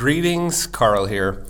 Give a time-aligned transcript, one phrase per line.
[0.00, 1.44] Greetings, Carl here.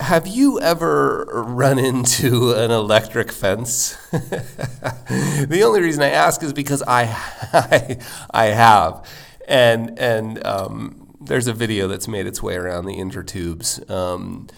[0.00, 3.96] Have you ever run into an electric fence?
[4.10, 7.02] the only reason I ask is because I,
[7.52, 7.98] I,
[8.30, 9.06] I have,
[9.46, 13.90] and and um, there's a video that's made its way around the intertubes.
[13.90, 14.48] Um,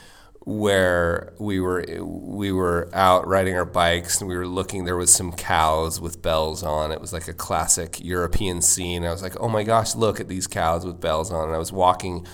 [0.44, 5.12] where we were we were out riding our bikes and we were looking there was
[5.12, 9.34] some cows with bells on it was like a classic european scene i was like
[9.40, 12.26] oh my gosh look at these cows with bells on and i was walking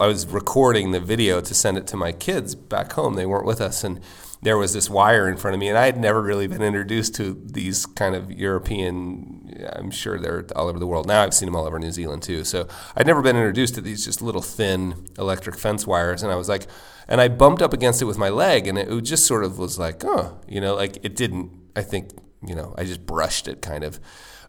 [0.00, 3.14] i was recording the video to send it to my kids back home.
[3.14, 3.82] They weren't with us.
[3.84, 4.00] And
[4.42, 5.68] there was this wire in front of me.
[5.68, 10.46] And i had never really been introduced to these kind of european i'm sure they're
[10.54, 11.22] all over the world now.
[11.22, 12.44] I've seen them all over new zealand too.
[12.44, 16.22] So i'd never been introduced to these just little thin electric fence wires.
[16.22, 16.66] And i was like
[17.08, 19.78] and I bumped up against it with my leg, and it just sort of was
[19.78, 21.52] like, oh, you know, like it didn't.
[21.76, 22.10] I think,
[22.44, 24.00] you know, I just brushed it kind of,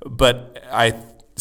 [0.06, 0.96] but I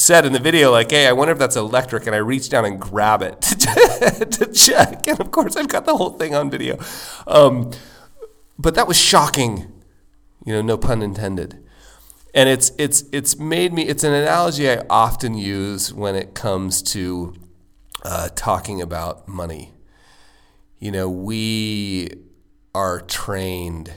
[0.06, 2.65] said in the video, like, hey, I wonder if that's electric, and I reached down
[2.65, 6.79] and grab it to, check, and of course, I've got the whole thing on video.
[7.26, 7.73] Um,
[8.59, 9.73] but that was shocking,
[10.45, 11.63] you know, no pun intended.
[12.35, 13.85] And it's it's it's made me.
[13.85, 17.35] It's an analogy I often use when it comes to
[18.04, 19.73] uh, talking about money
[20.79, 22.10] you know, we
[22.74, 23.93] are trained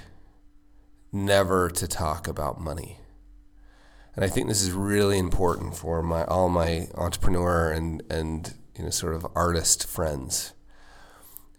[1.12, 2.99] never to talk about money.
[4.20, 8.84] And I think this is really important for my all my entrepreneur and and you
[8.84, 10.52] know sort of artist friends.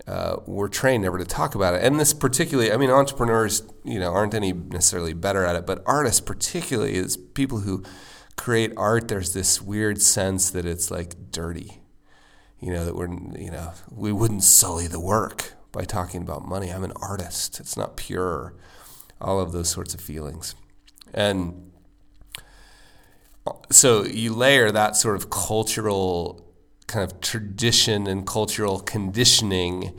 [0.07, 3.99] Uh, we're trained never to talk about it, and this particularly, I mean, entrepreneurs, you
[3.99, 7.83] know, aren't any necessarily better at it, but artists particularly is people who
[8.37, 9.09] create art.
[9.09, 11.81] There's this weird sense that it's like dirty.
[12.59, 16.69] You know that we're you know we wouldn't sully the work by talking about money.
[16.69, 17.59] I'm an artist.
[17.59, 18.53] It's not pure.
[19.19, 20.55] All of those sorts of feelings.
[21.15, 21.70] And
[23.71, 26.47] so you layer that sort of cultural
[26.87, 29.97] kind of tradition and cultural conditioning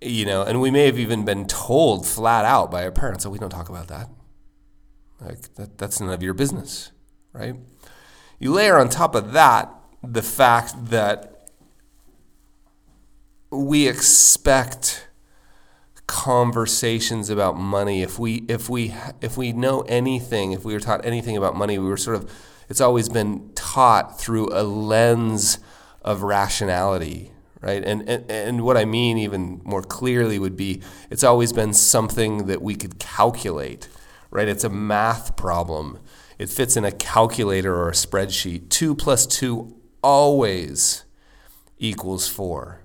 [0.00, 3.30] you know and we may have even been told flat out by our parents that
[3.30, 4.08] we don't talk about that.
[5.20, 6.92] Like that, that's none of your business
[7.32, 7.54] right?
[8.38, 11.48] You layer on top of that the fact that
[13.50, 15.08] we expect
[16.10, 21.04] conversations about money if we if we if we know anything if we were taught
[21.06, 22.30] anything about money we were sort of
[22.68, 25.58] it's always been taught through a lens
[26.02, 27.84] of rationality right?
[27.84, 32.46] And and, and what i mean even more clearly would be it's always been something
[32.46, 33.88] that we could calculate
[34.30, 34.48] right?
[34.48, 35.98] It's a math problem.
[36.38, 38.70] It fits in a calculator or a spreadsheet.
[38.70, 41.04] 2 plus 2 always
[41.78, 42.80] equals four.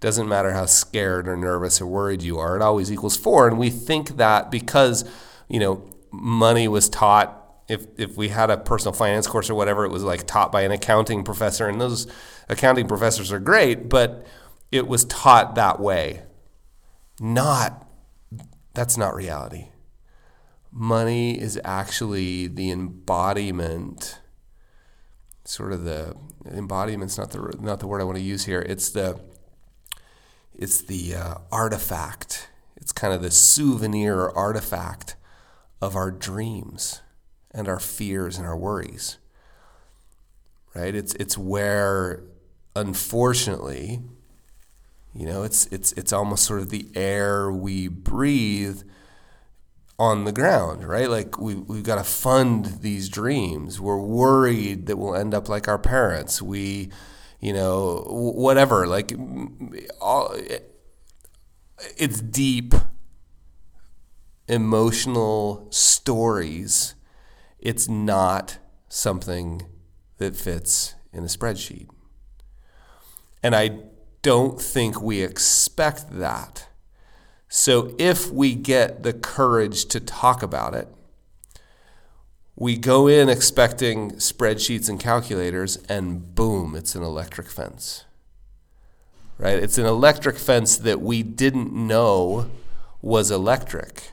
[0.00, 3.48] Doesn't matter how scared or nervous or worried you are, it always equals four.
[3.48, 5.04] And we think that because,
[5.48, 5.82] you know,
[6.12, 7.34] money was taught,
[7.68, 10.62] if, if we had a personal finance course or whatever, it was like taught by
[10.62, 11.68] an accounting professor.
[11.68, 12.06] And those
[12.48, 14.26] accounting professors are great, but
[14.70, 16.22] it was taught that way.
[17.20, 17.86] Not,
[18.74, 19.68] that's not reality.
[20.70, 24.20] Money is actually the embodiment
[25.48, 26.14] sort of the
[26.52, 28.60] embodiment's not the not the word I want to use here.
[28.60, 29.18] It's the
[30.58, 32.48] it's the uh, artifact.
[32.76, 35.16] It's kind of the souvenir artifact
[35.80, 37.00] of our dreams
[37.52, 39.18] and our fears and our worries.
[40.74, 40.94] Right?
[40.94, 42.22] It's it's where
[42.76, 44.00] unfortunately,
[45.14, 48.82] you know, it's it's it's almost sort of the air we breathe
[49.98, 51.10] on the ground, right?
[51.10, 53.80] Like we we've got to fund these dreams.
[53.80, 56.40] We're worried that we'll end up like our parents.
[56.40, 56.90] We,
[57.40, 58.86] you know, whatever.
[58.86, 59.12] Like
[60.00, 60.34] all,
[61.96, 62.74] it's deep
[64.46, 66.94] emotional stories.
[67.58, 69.62] It's not something
[70.18, 71.88] that fits in a spreadsheet.
[73.42, 73.80] And I
[74.22, 76.68] don't think we expect that
[77.48, 80.88] so if we get the courage to talk about it,
[82.60, 88.04] we go in expecting spreadsheets and calculators, and boom, it's an electric fence.
[89.38, 89.62] Right?
[89.62, 92.50] It's an electric fence that we didn't know
[93.00, 94.10] was electric.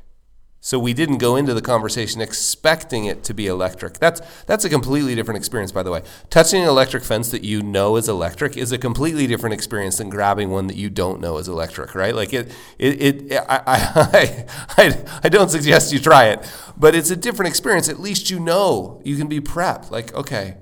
[0.65, 3.99] So we didn't go into the conversation expecting it to be electric.
[3.99, 6.01] That's that's a completely different experience, by the way.
[6.31, 10.09] Touching an electric fence that you know is electric is a completely different experience than
[10.09, 12.15] grabbing one that you don't know is electric, right?
[12.15, 14.45] Like it, it, it I, I,
[14.77, 17.87] I, I don't suggest you try it, but it's a different experience.
[17.87, 19.91] At least you know you can be prepped.
[19.91, 20.57] Like, okay,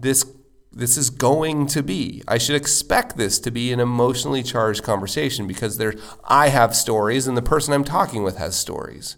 [0.00, 0.26] this
[0.72, 2.24] this is going to be.
[2.26, 7.28] I should expect this to be an emotionally charged conversation because there I have stories
[7.28, 9.16] and the person I'm talking with has stories.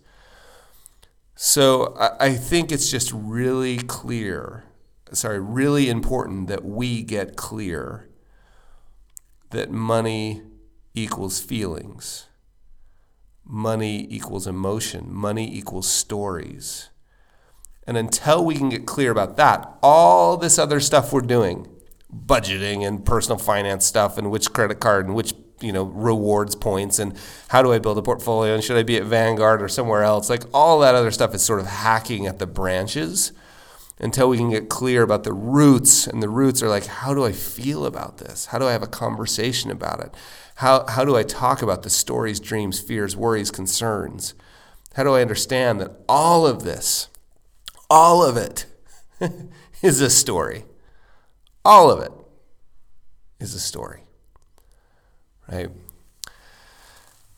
[1.39, 4.65] So I, think it's just really clear,
[5.13, 8.09] sorry, really important that we get clear
[9.51, 10.41] that money
[10.95, 12.25] equals feelings,
[13.45, 16.89] money equals emotion, money equals stories.
[17.87, 21.69] And until we can get clear about that, all this other stuff we're doing,
[22.11, 26.99] budgeting and personal finance stuff and which credit card and which you know rewards points
[26.99, 27.17] and
[27.49, 30.29] how do I build a portfolio and should I be at Vanguard or somewhere else?
[30.29, 33.33] Like all that other stuff is sort of hacking at the branches
[33.99, 37.25] until we can get clear about the roots and the roots are like how do
[37.25, 38.47] I feel about this?
[38.47, 40.15] How do I have a conversation about it?
[40.57, 44.35] How how do I talk about the stories dreams fears worries concerns?
[44.95, 47.09] How do I understand that all of this
[47.89, 48.67] all of it
[49.83, 50.65] is a story?
[51.65, 52.13] All of it
[53.41, 54.06] is a story
[55.51, 55.71] right?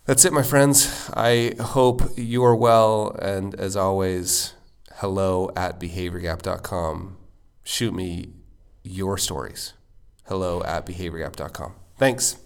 [0.04, 1.10] That's it, my friends.
[1.14, 3.10] I hope you are well.
[3.20, 4.54] And as always,
[4.96, 7.18] hello at behaviorgap.com.
[7.62, 8.32] Shoot me
[8.82, 9.74] your stories.
[10.24, 11.74] Hello at behaviorgap.com.
[11.98, 12.36] Thanks.